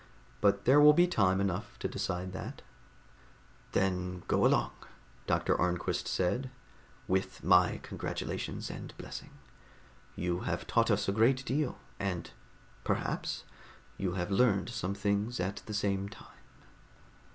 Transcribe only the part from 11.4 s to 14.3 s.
deal, and perhaps you